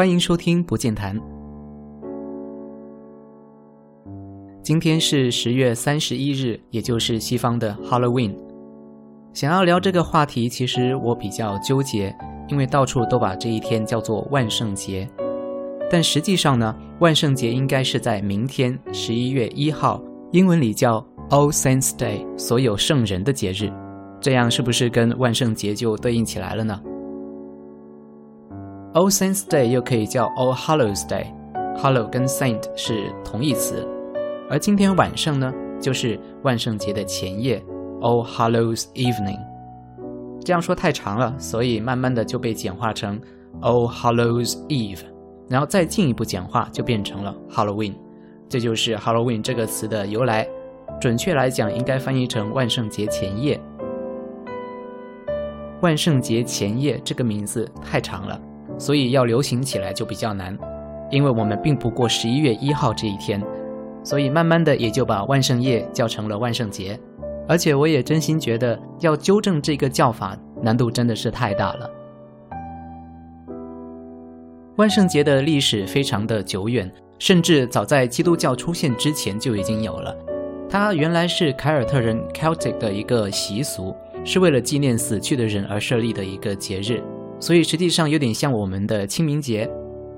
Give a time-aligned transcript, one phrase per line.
[0.00, 1.14] 欢迎收听不见谈。
[4.62, 8.34] 今天是十月三十一日，也就是西方的 Halloween。
[9.34, 12.16] 想要聊这个话题，其实我比较纠结，
[12.48, 15.06] 因为到处都把这一天叫做万圣节。
[15.90, 23.70] 但实际上呢，万圣节应该是在明天十一月一号，英文里叫 All Saints Day，所有圣人的节日。
[24.18, 26.80] 这样是不是跟万圣节就对应起来了呢
[28.92, 33.86] ？All Saints Day 又可以叫 All Hallows Day，Hallow 跟 Saint 是同义词。
[34.48, 37.62] 而今天晚上呢，就是万圣节的前夜
[38.00, 39.38] ，All Hallows Evening。
[40.44, 43.20] 这样说太长了，所以慢慢的就被简化成
[43.60, 45.02] All Hallows Eve，
[45.48, 47.94] 然后再进一步简化，就变成了 Halloween。
[48.48, 50.48] 这就是 Halloween 这个词的由来。
[51.00, 53.60] 准确来讲，应该翻译成万圣节前夜。
[55.80, 58.40] 万圣节前夜这个名字太长了，
[58.80, 60.58] 所以要流行起来就比较难，
[61.10, 63.40] 因为我们并不过十一月一号这一天。
[64.02, 66.98] 所以慢慢的也就把万圣夜叫成了万圣节，
[67.46, 71.90] 而且我也真心觉得要纠正这个叫法难度真的是太大了。
[74.76, 80.16] 万圣节的历史非常的久远，甚至早在基督教出现之前就已经有了。
[80.70, 87.02] 它原来是凯尔特人 Celtic 的一个习俗，是为了纪念死去的人而设立的一个节日，
[87.40, 89.68] 所以实际上有点像我们的清明节。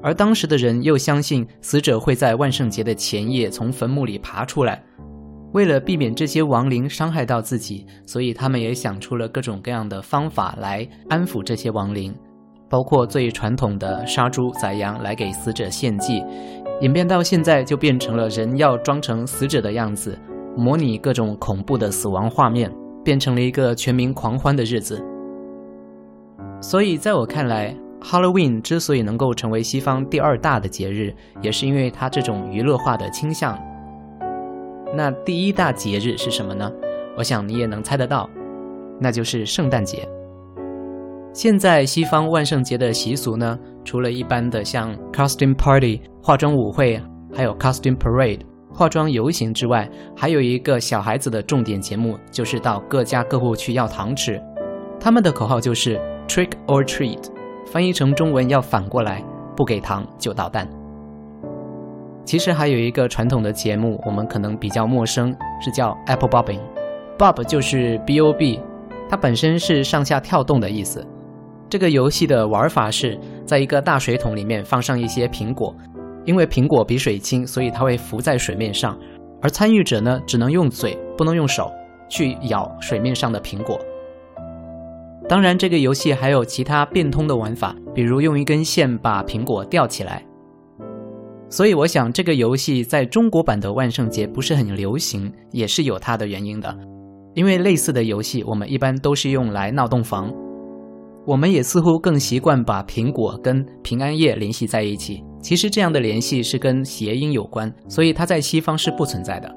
[0.00, 4.80] 而当时的人又相信死者会在万圣节的前夜从坟墓里爬出来，
[5.52, 12.14] 为了避免这些亡灵伤害到自己，所以他们也想出了各种各样的方法来安抚这些亡灵，
[12.70, 16.22] 包括最传统的杀猪宰羊来给死者献祭，
[16.80, 20.16] 演变到现在就变成了人要装成死者的样子，
[20.56, 25.04] 模拟各种恐怖的死亡画面，变成了一个全民狂欢的日子。
[26.60, 27.74] 所以在我看来。
[28.00, 33.58] Halloween 之所以能够成为西方第二大的节日，也是因为它这种娱乐化的倾向。
[34.94, 36.70] 那第一大节日是什么呢？
[37.16, 38.30] 我想你也能猜得到，
[39.00, 40.08] 那就是圣诞节。
[41.32, 47.02] 现在西方万圣节的习俗呢，除了一般的像 costume party 化妆舞会，
[47.34, 48.42] 还有 costume parade
[48.72, 54.40] 化妆游行之外，还有一个小孩子的重点节目，就是到各家各户去要糖吃。
[55.00, 57.18] 他们的口号就是 trick or treat。
[57.66, 59.22] 翻译成中文要反过来，
[59.56, 60.68] 不给糖就捣蛋。
[62.24, 66.60] 其实还有一个传统的节目，我们可能比较陌生，是叫 Apple Bobbing。
[67.18, 68.60] Bob 就是 B O B，
[69.08, 71.04] 它本身是上下跳动的意思。
[71.68, 75.74] 这个游戏的玩法是在一个大水桶里面放上一些苹果，
[76.24, 78.98] 因为苹果比水轻，所以它会浮在水面上，
[79.42, 81.70] 而参与者呢只能用嘴，不能用手
[82.08, 83.78] 去咬水面上的苹果。
[85.28, 90.24] 当然，这个游戏还有其他变通的玩法，比如用一根线把苹果吊起来。
[91.50, 96.74] 所以，我想这个游戏在中国版的万圣节不是很流行，也是有它的原因的。
[97.34, 100.32] 因为类似的游戏，我们一般都是用来闹洞房。
[101.26, 105.22] 我们也似乎更习惯把苹果跟平安夜联系在一起。
[105.42, 109.54] 其实这样的联系是跟谐音有关，所以它在西方是不存在的。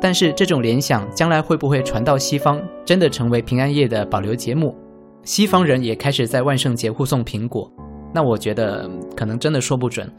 [0.00, 4.74] 但是这种联想将来会不会传到西方，真的成为平安夜的保留节目？
[5.24, 7.70] 西方人也开始在万圣节护送苹果，
[8.14, 10.10] 那我觉得可能真的说不准。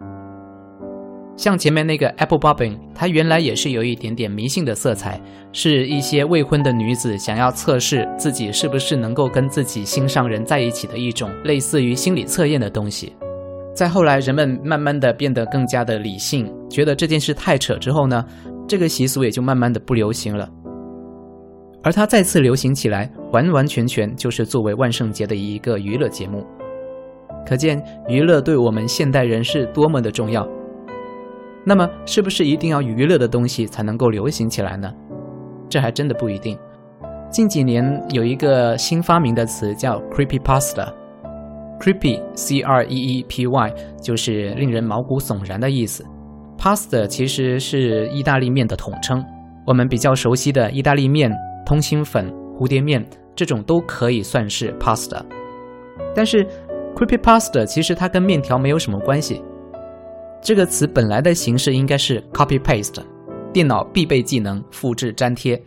[1.37, 5.19] 像前面那个 Apple Bobbing，它原来也是有一点点迷信的色彩，
[5.53, 13.13] 是一些未婚的女子想要测试自己是不是能够跟自己心上人在一起的一种类似于心理测验的东西。
[13.73, 18.25] 再后来，人们慢慢的变得更加的理性，觉得这件事太扯之后呢？
[18.69, 20.47] 这个习俗也就慢慢的不流行了，
[21.81, 26.45] 而它再次流行起来，完完全全就是作为万圣节的一个娱乐节目。
[27.47, 30.47] 可见娱乐对我们现代人是多么的重要。
[31.65, 34.93] 那么，是不是一定要娱乐的东西才能够流行起来呢？
[35.67, 36.55] 这还真的不一定。
[37.31, 46.05] 近几年有一个新发明的词叫 “creepy pasta”，creepy，c r e e p y，就是令人毛骨悚然的意思。
[46.59, 49.23] Pasta 其实是意大利面的统称，
[49.65, 51.31] 我们比较熟悉的意大利面、
[51.65, 53.03] 通心粉、蝴蝶面
[53.33, 55.23] 这种都可以算是 pasta。
[56.13, 56.45] 但是
[56.93, 59.41] creepy pasta 其实它跟面条没有什么关系。
[60.41, 63.01] 这个词本来的形式应该是 copy paste，
[63.53, 65.61] 电脑必备技能复制粘贴。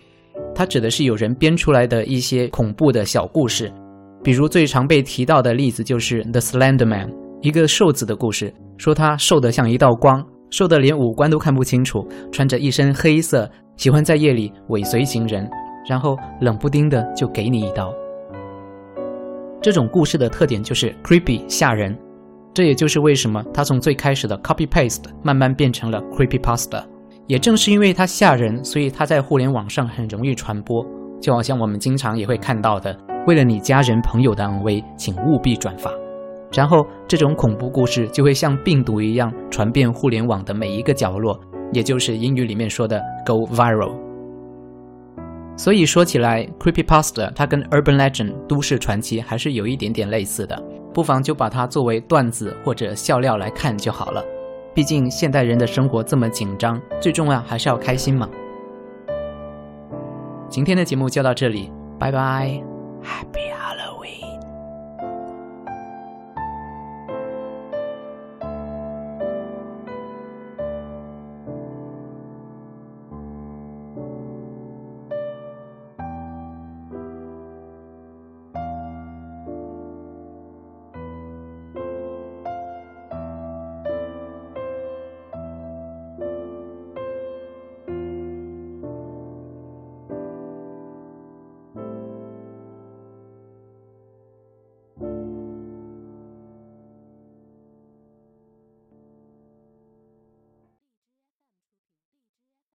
[0.55, 3.73] 它指的是有人编出来的一些恐怖的小故事，
[4.23, 7.11] 比如最常被提到的例子就是 The Slender Man，
[7.41, 10.23] 一个瘦子的故事，说他瘦得像一道光。
[10.53, 15.51] 瘦得连五官都看不清楚，穿着一身黑色，喜欢在夜里尾随行人，
[15.89, 17.91] 然后冷不丁的就给你一刀。
[19.63, 21.99] 这种故事的特点就是 creepy 吓人，
[22.53, 26.85] 这也就是为什么它从最开始的 copy paste 慢慢变成了 creepy pasta。
[27.27, 30.85] 也正是因为它吓人，所以它在互联网上很容易传播。
[31.19, 32.95] 就好像我们经常也会看到的，
[33.27, 35.91] 为了你家人朋友的安危，请务必转发。
[36.53, 41.39] 然后这种恐怖故事就会像病毒一样传遍互联网的每一个角落，
[41.73, 43.93] 也就是英语里面说的 go viral。
[45.57, 50.61] 所以说起来，creepypasta 它跟 urban legend 都市传奇还是有一点点类似的，
[50.95, 54.25] 不妨就把它作为段子或者笑料来看就好了。
[54.75, 58.29] 毕竟现代人的生活这么紧张，最重要还是要开心嘛。
[60.49, 62.63] 今天的节目就到这里，拜拜
[63.03, 63.52] ，Happy。